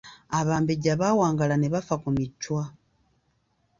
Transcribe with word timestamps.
Abambejja 0.39 0.93
baawangaala 1.01 1.55
ne 1.57 1.67
bafa 1.73 1.95
ku 2.03 2.09
Michwa. 2.15 2.63